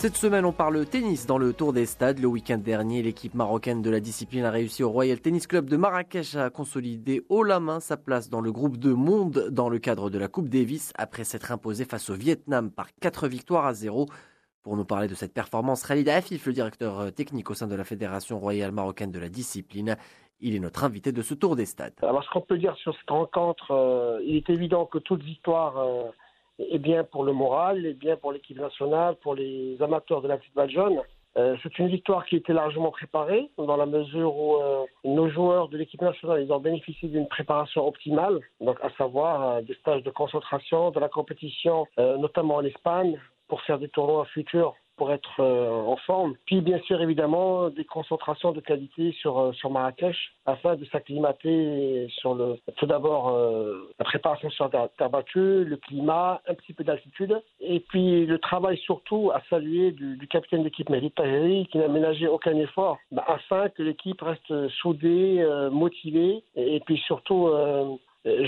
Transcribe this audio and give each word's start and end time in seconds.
Cette 0.00 0.16
semaine, 0.16 0.46
on 0.46 0.52
parle 0.52 0.86
tennis 0.86 1.26
dans 1.26 1.36
le 1.36 1.52
Tour 1.52 1.74
des 1.74 1.84
Stades. 1.84 2.20
Le 2.20 2.26
week-end 2.26 2.56
dernier, 2.56 3.02
l'équipe 3.02 3.34
marocaine 3.34 3.82
de 3.82 3.90
la 3.90 4.00
discipline 4.00 4.46
a 4.46 4.50
réussi 4.50 4.82
au 4.82 4.88
Royal 4.88 5.20
Tennis 5.20 5.46
Club 5.46 5.68
de 5.68 5.76
Marrakech 5.76 6.36
à 6.36 6.48
consolider 6.48 7.20
haut 7.28 7.42
la 7.42 7.60
main 7.60 7.80
sa 7.80 7.98
place 7.98 8.30
dans 8.30 8.40
le 8.40 8.50
groupe 8.50 8.78
de 8.78 8.94
monde 8.94 9.48
dans 9.50 9.68
le 9.68 9.78
cadre 9.78 10.08
de 10.08 10.18
la 10.18 10.28
Coupe 10.28 10.48
Davis 10.48 10.94
après 10.96 11.24
s'être 11.24 11.52
imposé 11.52 11.84
face 11.84 12.08
au 12.08 12.14
Vietnam 12.14 12.70
par 12.70 12.86
4 13.02 13.28
victoires 13.28 13.66
à 13.66 13.74
0. 13.74 14.06
Pour 14.62 14.74
nous 14.74 14.86
parler 14.86 15.06
de 15.06 15.14
cette 15.14 15.34
performance, 15.34 15.86
Khalid 15.86 16.08
Afif, 16.08 16.46
le 16.46 16.54
directeur 16.54 17.12
technique 17.12 17.50
au 17.50 17.54
sein 17.54 17.66
de 17.66 17.74
la 17.74 17.84
Fédération 17.84 18.38
royale 18.38 18.72
marocaine 18.72 19.12
de 19.12 19.18
la 19.18 19.28
discipline, 19.28 19.98
il 20.40 20.56
est 20.56 20.60
notre 20.60 20.82
invité 20.84 21.12
de 21.12 21.20
ce 21.20 21.34
Tour 21.34 21.56
des 21.56 21.66
Stades. 21.66 21.92
Alors, 22.00 22.24
ce 22.24 22.30
qu'on 22.30 22.40
peut 22.40 22.56
dire 22.56 22.74
sur 22.76 22.96
cette 22.96 23.10
rencontre, 23.10 23.70
euh, 23.72 24.18
il 24.24 24.36
est 24.36 24.48
évident 24.48 24.86
que 24.86 24.96
toute 24.96 25.22
victoire 25.22 25.76
euh, 25.76 26.04
et 26.68 26.78
bien 26.78 27.04
pour 27.04 27.24
le 27.24 27.32
moral, 27.32 27.86
et 27.86 27.94
bien 27.94 28.16
pour 28.16 28.32
l'équipe 28.32 28.58
nationale, 28.58 29.16
pour 29.16 29.34
les 29.34 29.80
amateurs 29.80 30.22
de 30.22 30.28
la 30.28 30.38
football 30.38 30.70
jaune. 30.70 31.00
Euh, 31.36 31.56
c'est 31.62 31.78
une 31.78 31.88
victoire 31.88 32.26
qui 32.26 32.36
était 32.36 32.52
largement 32.52 32.90
préparée, 32.90 33.50
dans 33.56 33.76
la 33.76 33.86
mesure 33.86 34.36
où 34.36 34.56
euh, 34.56 34.84
nos 35.04 35.28
joueurs 35.28 35.68
de 35.68 35.76
l'équipe 35.76 36.02
nationale 36.02 36.42
ils 36.42 36.52
ont 36.52 36.58
bénéficié 36.58 37.08
d'une 37.08 37.28
préparation 37.28 37.86
optimale, 37.86 38.40
donc 38.60 38.78
à 38.82 38.90
savoir 38.98 39.48
euh, 39.48 39.62
des 39.62 39.74
stages 39.74 40.02
de 40.02 40.10
concentration, 40.10 40.90
de 40.90 40.98
la 40.98 41.08
compétition, 41.08 41.86
notamment 41.96 42.56
en 42.56 42.64
Espagne, 42.64 43.18
pour 43.46 43.62
faire 43.62 43.78
des 43.78 43.88
tournois 43.88 44.24
futurs 44.26 44.74
pour 45.00 45.12
être 45.12 45.40
euh, 45.40 45.70
en 45.70 45.96
forme. 45.96 46.34
Puis 46.44 46.60
bien 46.60 46.78
sûr 46.80 47.00
évidemment 47.00 47.70
des 47.70 47.86
concentrations 47.86 48.52
de 48.52 48.60
qualité 48.60 49.12
sur, 49.12 49.38
euh, 49.38 49.52
sur 49.52 49.70
Marrakech 49.70 50.34
afin 50.44 50.76
de 50.76 50.84
s'acclimater 50.84 52.06
sur 52.18 52.34
le 52.34 52.58
tout 52.76 52.84
d'abord 52.84 53.30
euh, 53.30 53.88
la 53.98 54.04
préparation 54.04 54.50
sur 54.50 54.68
terre 54.68 55.08
battue, 55.08 55.64
le 55.64 55.78
climat, 55.78 56.42
un 56.46 56.52
petit 56.52 56.74
peu 56.74 56.84
d'altitude 56.84 57.40
et 57.62 57.80
puis 57.80 58.26
le 58.26 58.38
travail 58.38 58.76
surtout 58.76 59.30
à 59.32 59.40
saluer 59.48 59.92
du, 59.92 60.28
capitaine 60.28 60.64
d'équipe 60.64 60.90
Mehdi 60.90 61.10
Tahiri 61.12 61.66
qui 61.72 61.78
n'a 61.78 61.88
ménagé 61.88 62.28
aucun 62.28 62.56
effort 62.58 62.98
bah, 63.10 63.24
afin 63.26 63.70
que 63.70 63.82
l'équipe 63.82 64.20
reste 64.20 64.68
soudée, 64.82 65.42
motivée 65.72 66.44
et, 66.56 66.76
et, 66.76 66.80
puis 66.80 66.98
surtout 67.06 67.48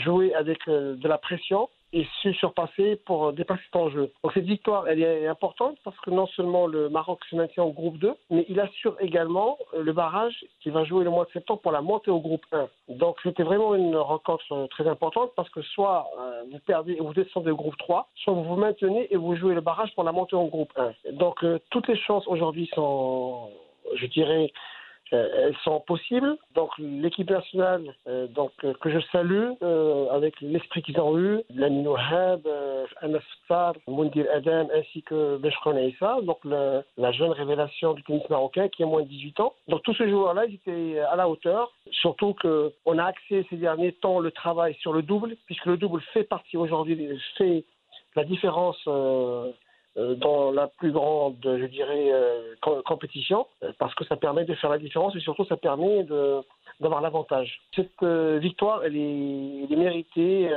jouer 0.05 0.35
avec 0.35 0.59
de 0.69 1.09
la 1.09 1.17
pression 1.17 1.71
et 1.93 2.07
su 2.21 2.33
surpasser 2.35 2.97
pour 2.97 3.33
dépasser 3.33 3.63
cet 3.65 3.77
enjeu. 3.77 4.13
Donc 4.23 4.33
cette 4.33 4.45
victoire, 4.45 4.89
elle 4.89 5.03
est 5.03 5.27
importante 5.27 5.77
parce 5.85 5.99
que 6.01 6.11
non 6.11 6.27
seulement 6.29 6.67
le 6.67 6.89
Maroc 6.89 7.21
se 7.31 7.37
maintient 7.37 7.65
en 7.65 7.71
groupe 7.71 7.99
2, 7.99 8.15
mais 8.31 8.47
il 8.49 8.59
assure 8.61 8.97
également 9.01 9.59
le 9.79 9.93
barrage 9.93 10.45
qui 10.61 10.71
va 10.71 10.85
jouer 10.85 11.05
le 11.05 11.11
mois 11.11 11.25
de 11.27 11.31
septembre 11.31 11.61
pour 11.61 11.73
la 11.73 11.83
montée 11.83 12.11
au 12.11 12.21
groupe 12.21 12.45
1. 12.53 12.69
Donc 12.89 13.19
c'était 13.23 13.43
vraiment 13.43 13.75
une 13.75 13.97
rencontre 13.97 14.67
très 14.71 14.87
importante 14.89 15.33
parce 15.37 15.51
que 15.51 15.63
soit 15.63 16.07
euh, 16.19 16.45
vous 16.51 16.59
perdez 16.67 16.93
et 16.93 17.01
vous 17.01 17.15
descendez 17.15 17.51
au 17.51 17.57
groupe 17.57 17.77
3, 17.79 18.09
soit 18.17 18.33
vous 18.33 18.45
vous 18.45 18.57
maintenez 18.57 19.09
et 19.11 19.17
vous 19.17 19.37
jouez 19.37 19.55
le 19.55 19.61
barrage 19.61 19.95
pour 19.95 20.05
la 20.05 20.13
montée 20.13 20.37
au 20.37 20.47
groupe 20.47 20.73
1. 20.77 21.13
Donc 21.13 21.43
euh, 21.45 21.59
toutes 21.71 21.89
les 21.89 21.97
chances 21.97 22.27
aujourd'hui 22.27 22.71
sont, 22.75 23.51
je 23.97 24.07
dirais, 24.07 24.51
euh, 24.51 24.82
elles 25.17 25.57
sont 25.65 25.81
possibles. 25.81 26.37
Donc 26.55 26.71
l'équipe 26.79 27.31
nationale, 27.31 27.95
euh, 28.07 28.27
donc 28.29 28.53
euh, 28.65 28.75
que 28.81 28.91
je 28.91 28.99
salue 29.13 29.51
avec 30.11 30.41
l'esprit 30.41 30.83
qu'ils 30.83 31.01
ont 31.01 31.19
eu, 31.19 31.41
Lamine 31.55 31.89
Wahab, 31.89 32.47
Anas 33.01 33.21
Fattar, 33.47 33.75
Moundir 33.87 34.27
Adam 34.35 34.69
ainsi 34.75 35.03
que 35.03 35.37
Beshkon 35.39 35.77
Issa, 35.77 36.19
donc 36.23 36.39
la 36.45 37.13
jeune 37.13 37.33
révélation 37.33 37.95
du 37.95 38.03
tennis 38.03 38.29
marocain 38.29 38.69
qui 38.69 38.83
a 38.83 38.87
moins 38.87 39.03
de 39.03 39.09
18 39.09 39.41
ans. 39.41 39.53
Donc 39.69 39.83
tous 39.83 39.95
ces 39.95 40.09
joueurs-là, 40.09 40.47
ils 40.47 40.55
étaient 40.55 40.99
à 41.01 41.17
la 41.17 41.29
hauteur, 41.29 41.73
surtout 41.91 42.35
qu'on 42.41 42.99
a 42.99 43.05
axé 43.05 43.47
ces 43.51 43.57
derniers 43.57 43.93
temps 43.93 44.21
le 44.21 44.31
travail 44.31 44.75
sur 44.81 44.93
le 44.93 45.03
double, 45.03 45.37
puisque 45.47 45.67
le 45.67 45.77
double 45.77 46.01
fait 46.13 46.25
partie 46.25 46.57
aujourd'hui, 46.57 47.09
fait 47.37 47.65
la 48.15 48.25
différence 48.25 48.79
euh, 48.89 49.51
dans 49.97 50.51
la 50.53 50.69
plus 50.69 50.91
grande, 50.91 51.37
je 51.43 51.67
dirais, 51.67 52.11
euh, 52.13 52.55
compétition, 52.85 53.47
euh, 53.63 53.73
parce 53.79 53.95
que 53.95 54.05
ça 54.05 54.17
permet 54.17 54.45
de 54.45 54.55
faire 54.55 54.71
la 54.71 54.79
différence 54.79 55.15
et 55.15 55.21
surtout 55.21 55.45
ça 55.45 55.57
permet 55.57 56.05
d'avoir 56.81 57.01
l'avantage. 57.01 57.61
Cette 57.75 58.03
victoire, 58.41 58.85
elle 58.85 58.97
est, 58.97 59.65
elle 59.65 59.73
est 59.73 59.77
méritée. 59.77 60.51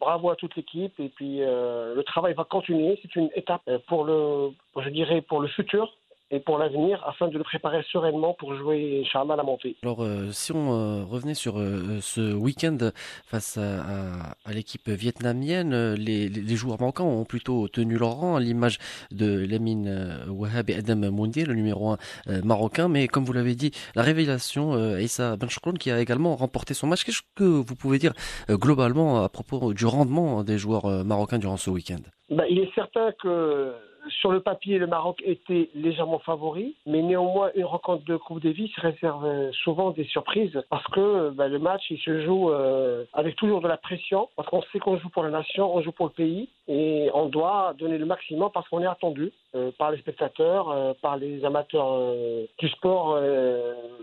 bravo 0.00 0.30
à 0.30 0.36
toute 0.36 0.56
l'équipe 0.56 0.98
et 0.98 1.08
puis 1.08 1.38
le 1.38 2.02
travail 2.02 2.34
va 2.34 2.44
continuer. 2.44 2.98
C'est 3.02 3.14
une 3.16 3.30
étape 3.34 3.62
pour 3.86 4.04
le, 4.04 4.50
je 4.80 4.88
dirais, 4.90 5.20
pour 5.20 5.40
le 5.40 5.48
futur 5.48 5.96
et 6.32 6.40
pour 6.40 6.58
l'avenir 6.58 7.02
afin 7.06 7.28
de 7.28 7.36
le 7.36 7.44
préparer 7.44 7.82
sereinement 7.92 8.34
pour 8.34 8.56
jouer 8.56 9.02
Inch'Allah 9.04 9.36
la 9.36 9.42
montée. 9.42 9.76
Alors 9.82 10.02
euh, 10.02 10.30
si 10.32 10.50
on 10.52 10.72
euh, 10.72 11.04
revenait 11.04 11.34
sur 11.34 11.58
euh, 11.58 12.00
ce 12.00 12.32
week-end 12.32 12.78
face 13.26 13.58
à, 13.58 14.52
l'équipe 14.52 14.88
vietnamienne, 14.88 15.94
les, 15.94 16.28
les, 16.28 16.56
joueurs 16.56 16.80
manquants 16.80 17.08
ont 17.08 17.24
plutôt 17.24 17.68
tenu 17.68 17.96
leur 17.96 18.12
rang 18.12 18.36
à 18.36 18.40
l'image 18.40 18.78
de 19.10 19.46
Lamine 19.46 20.24
Wahab 20.28 20.70
et 20.70 20.74
Adam 20.74 21.10
Moundi, 21.10 21.44
le 21.44 21.54
numéro 21.54 21.90
1 21.90 22.42
marocain, 22.44 22.88
mais 22.88 23.08
comme 23.08 23.24
vous 23.24 23.32
l'avez 23.32 23.54
dit, 23.54 23.70
la 23.94 24.02
révélation 24.02 24.96
Issa 24.96 25.36
Benchkroun 25.36 25.78
qui 25.78 25.90
a 25.90 26.00
également 26.00 26.36
remporté 26.36 26.74
son 26.74 26.86
match. 26.86 27.04
Qu'est-ce 27.04 27.22
que 27.34 27.44
vous 27.44 27.76
pouvez 27.76 27.98
dire 27.98 28.12
globalement 28.48 29.22
à 29.22 29.28
propos 29.28 29.74
du 29.74 29.86
rendement 29.86 30.42
des 30.42 30.58
joueurs 30.58 31.04
marocains 31.04 31.38
durant 31.38 31.56
ce 31.56 31.70
week-end? 31.70 32.00
Ben, 32.30 32.44
Il 32.48 32.58
est 32.58 32.74
certain 32.74 33.12
que 33.22 33.74
sur 34.08 34.32
le 34.32 34.40
papier, 34.40 34.78
le 34.78 34.86
Maroc 34.86 35.22
était 35.24 35.70
légèrement 35.74 36.18
favori, 36.18 36.74
mais 36.86 37.02
néanmoins, 37.02 37.50
une 37.54 37.64
rencontre 37.64 38.04
de 38.04 38.16
Coupe 38.16 38.42
Davis 38.42 38.70
réserve 38.78 39.52
souvent 39.62 39.90
des 39.90 40.04
surprises 40.04 40.60
parce 40.70 40.86
que 40.88 41.30
bah, 41.30 41.48
le 41.48 41.58
match, 41.58 41.82
il 41.90 41.98
se 41.98 42.24
joue 42.24 42.50
euh, 42.50 43.04
avec 43.12 43.36
toujours 43.36 43.60
de 43.60 43.68
la 43.68 43.76
pression, 43.76 44.28
parce 44.36 44.48
qu'on 44.48 44.62
sait 44.72 44.78
qu'on 44.78 44.98
joue 44.98 45.08
pour 45.08 45.22
la 45.22 45.30
nation, 45.30 45.74
on 45.74 45.82
joue 45.82 45.92
pour 45.92 46.06
le 46.06 46.12
pays, 46.12 46.48
et 46.68 47.10
on 47.14 47.26
doit 47.26 47.74
donner 47.78 47.98
le 47.98 48.06
maximum 48.06 48.50
parce 48.52 48.68
qu'on 48.68 48.82
est 48.82 48.86
attendu 48.86 49.32
euh, 49.54 49.70
par 49.78 49.90
les 49.90 49.98
spectateurs, 49.98 50.70
euh, 50.70 50.92
par 51.00 51.16
les 51.16 51.44
amateurs 51.44 52.14
du 52.58 52.68
sport 52.68 53.18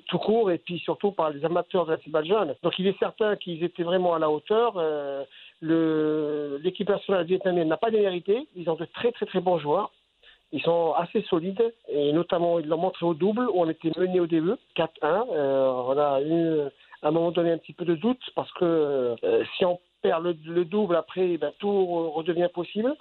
tout 0.08 0.18
court, 0.20 0.52
et 0.52 0.58
puis 0.58 0.80
surtout 0.80 1.12
par 1.12 1.30
les 1.30 1.44
amateurs 1.46 1.86
de 1.86 1.98
la 2.12 2.24
jeune. 2.24 2.56
Donc 2.64 2.78
il 2.80 2.88
est 2.88 2.98
certain 3.00 3.36
qu'ils 3.36 3.64
étaient 3.64 3.84
vraiment 3.84 4.14
à 4.14 4.20
la 4.20 4.30
hauteur 4.30 4.76
l'équipe 5.62 6.90
nationale 6.90 7.26
vietnamienne 7.26 7.68
n'a 7.68 7.78
pas 7.78 7.92
démérité. 7.92 8.48
Ils 8.56 8.70
ont 8.70 8.76
de 8.76 8.86
très 8.86 9.12
très 9.12 9.26
très 9.26 9.42
bons 9.42 9.60
joueurs. 9.60 9.92
Ils 10.52 10.62
sont 10.62 10.94
assez 10.94 11.22
solides 11.24 11.74
et 11.88 12.12
notamment 12.12 12.60
ils 12.60 12.68
l'ont 12.68 12.78
montré 12.78 13.06
au 13.06 13.14
double 13.14 13.48
où 13.50 13.62
on 13.62 13.70
était 13.70 13.92
mené 13.98 14.20
au 14.20 14.26
début 14.26 14.54
4-1. 14.76 14.88
Euh, 15.04 15.70
on 15.70 15.98
a 15.98 16.22
eu 16.22 16.62
à 17.02 17.10
un 17.10 17.12
moment 17.12 17.32
donné 17.32 17.52
un 17.52 17.58
petit 17.58 17.74
peu 17.74 17.86
de 17.86 17.96
doute 17.96 18.22
parce 18.36 18.52
que 18.54 18.66
euh, 18.66 19.44
si 19.58 19.66
on 19.66 19.80
perd 20.02 20.24
le, 20.24 20.66
double 20.66 20.96
après, 20.96 21.38
ben, 21.38 21.52
tout 21.60 22.12
redevient 22.12 22.50
possible. 22.54 22.96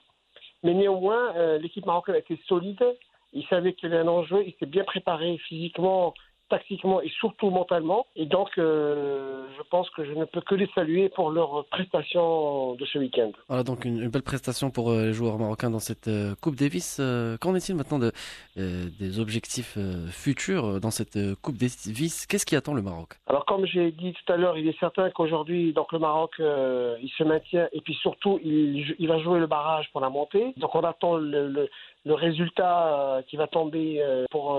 Mais 0.63 0.75
néanmoins, 0.75 1.35
euh, 1.37 1.59
l'équipe 1.59 1.87
marocaine 1.87 2.17
été 2.17 2.39
solide. 2.47 2.85
Ils 3.33 3.47
savaient 3.47 3.75
qu'il 3.75 3.91
y 3.91 3.93
avait 3.93 4.03
un 4.03 4.09
enjeu. 4.09 4.43
Ils 4.45 4.51
étaient 4.51 4.67
bien 4.67 4.85
préparés 4.85 5.39
physiquement 5.49 6.15
tactiquement 6.49 7.01
et 7.01 7.09
surtout 7.21 7.51
mentalement. 7.51 8.07
Et 8.17 8.27
donc, 8.27 8.51
euh, 8.59 9.47
je 9.57 9.63
pense 9.71 9.89
que 9.91 10.05
je 10.05 10.13
ne 10.13 10.25
peux 10.25 10.41
que 10.41 10.55
les 10.55 10.69
saluer 10.75 11.09
pour 11.09 11.31
leur 11.31 11.65
prestation 11.67 12.75
de 12.75 12.85
ce 12.85 12.99
week-end. 12.99 13.31
Voilà, 13.49 13.63
donc 13.63 13.85
une, 13.85 14.09
belle 14.09 14.23
prestation 14.23 14.71
pour 14.71 14.91
euh, 14.91 15.07
les 15.07 15.13
joueurs 15.13 15.39
marocains 15.39 15.71
dans 15.71 15.79
cette 15.79 16.09
euh, 16.09 16.35
Coupe 16.41 16.57
Davis. 16.57 17.01
Qu'en 17.41 17.55
est-il 17.55 17.77
maintenant 17.77 17.99
de, 17.99 18.13
des 18.57 19.21
objectifs 19.21 19.79
futurs 20.11 20.81
dans 20.81 20.91
cette 20.91 21.19
Coupe 21.43 21.57
Davis? 21.57 22.27
Qu'est-ce 22.27 22.47
qui 22.47 22.57
attend 22.57 22.75
le 22.75 22.83
Maroc? 22.83 23.15
Alors, 23.27 23.45
comme 23.45 23.67
j'ai 23.67 23.93
dit 23.93 24.13
tout 24.13 24.33
à 24.33 24.37
l'heure, 24.37 24.57
il 24.57 24.69
est 24.69 24.79
certain 24.79 25.11
qu'aujourd'hui, 25.11 25.73
donc 25.73 25.93
le 25.93 25.99
Maroc, 25.99 26.33
il 26.39 27.11
se 27.17 27.25
maintient 27.25 27.69
et 27.73 27.81
puis 27.81 27.95
surtout, 27.95 28.41
il, 28.43 28.95
il, 28.99 29.09
va 29.09 29.19
jouer 29.19 29.39
le 29.39 29.47
barrage 29.47 29.89
pour 29.93 30.01
la 30.01 30.11
montée. 30.11 30.55
Donc, 30.57 30.75
on 30.75 30.81
attend 30.81 31.17
le, 31.17 31.49
le, 31.49 31.69
le 32.05 32.15
résultat 32.15 33.23
qui 33.29 33.37
va 33.37 33.47
tomber 33.47 34.03
pour 34.31 34.59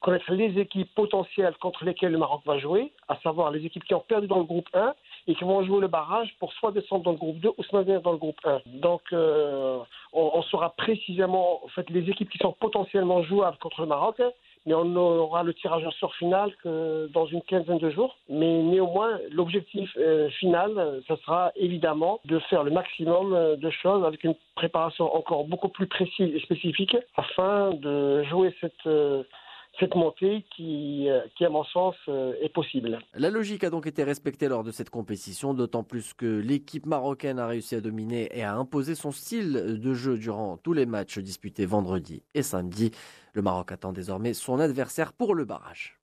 connaître 0.00 0.32
les 0.32 0.58
équipes 0.58 0.92
potentielles 0.94 1.54
contre 1.60 1.84
lesquelles 1.84 2.12
le 2.12 2.18
Maroc 2.18 2.42
va 2.46 2.58
jouer, 2.58 2.92
à 3.08 3.16
savoir 3.16 3.50
les 3.50 3.64
équipes 3.64 3.84
qui 3.84 3.94
ont 3.94 4.04
perdu 4.06 4.26
dans 4.26 4.38
le 4.38 4.44
groupe 4.44 4.68
1 4.72 4.94
et 5.26 5.34
qui 5.34 5.44
vont 5.44 5.64
jouer 5.64 5.80
le 5.80 5.88
barrage 5.88 6.34
pour 6.38 6.52
soit 6.54 6.72
descendre 6.72 7.04
dans 7.04 7.12
le 7.12 7.16
groupe 7.16 7.38
2 7.38 7.50
ou 7.56 7.62
se 7.62 7.74
maintenir 7.74 8.00
dans 8.00 8.12
le 8.12 8.18
groupe 8.18 8.38
1. 8.44 8.60
Donc, 8.66 9.02
euh, 9.12 9.78
on, 10.12 10.42
saura 10.42 10.70
précisément 10.70 11.64
en 11.64 11.68
fait, 11.68 11.88
les 11.90 12.08
équipes 12.08 12.30
qui 12.30 12.38
sont 12.38 12.52
potentiellement 12.52 13.22
jouables 13.22 13.58
contre 13.58 13.80
le 13.80 13.88
Maroc, 13.88 14.22
mais 14.66 14.74
on 14.74 14.96
aura 14.96 15.42
le 15.42 15.54
tirage 15.54 15.84
au 15.84 15.90
sort 15.92 16.14
final 16.14 16.54
que 16.62 17.08
dans 17.12 17.26
une 17.26 17.42
quinzaine 17.42 17.78
de 17.78 17.90
jours. 17.90 18.16
Mais 18.28 18.62
néanmoins, 18.62 19.18
l'objectif 19.30 19.90
euh, 19.96 20.28
final, 20.30 21.02
ce 21.08 21.16
sera 21.16 21.52
évidemment 21.56 22.20
de 22.24 22.38
faire 22.50 22.62
le 22.62 22.70
maximum 22.70 23.32
euh, 23.32 23.56
de 23.56 23.70
choses 23.70 24.04
avec 24.04 24.22
une 24.24 24.34
préparation 24.54 25.14
encore 25.14 25.44
beaucoup 25.44 25.68
plus 25.68 25.86
précise 25.86 26.34
et 26.34 26.40
spécifique 26.40 26.96
afin 27.16 27.70
de 27.74 28.22
jouer 28.24 28.54
cette 28.60 28.86
cette 29.78 29.94
montée 29.94 30.44
qui, 30.54 31.08
euh, 31.08 31.20
qui, 31.36 31.44
à 31.44 31.50
mon 31.50 31.64
sens, 31.64 31.94
euh, 32.08 32.34
est 32.40 32.48
possible. 32.48 32.98
La 33.14 33.30
logique 33.30 33.64
a 33.64 33.70
donc 33.70 33.86
été 33.86 34.04
respectée 34.04 34.48
lors 34.48 34.64
de 34.64 34.70
cette 34.70 34.90
compétition, 34.90 35.54
d'autant 35.54 35.82
plus 35.82 36.14
que 36.14 36.26
l'équipe 36.26 36.86
marocaine 36.86 37.38
a 37.38 37.46
réussi 37.46 37.74
à 37.74 37.80
dominer 37.80 38.28
et 38.32 38.42
à 38.42 38.54
imposer 38.54 38.94
son 38.94 39.12
style 39.12 39.78
de 39.80 39.94
jeu 39.94 40.18
durant 40.18 40.56
tous 40.56 40.72
les 40.72 40.86
matchs 40.86 41.18
disputés 41.18 41.66
vendredi 41.66 42.22
et 42.34 42.42
samedi. 42.42 42.90
Le 43.34 43.42
Maroc 43.42 43.72
attend 43.72 43.92
désormais 43.92 44.34
son 44.34 44.58
adversaire 44.58 45.12
pour 45.12 45.34
le 45.34 45.44
barrage. 45.44 45.96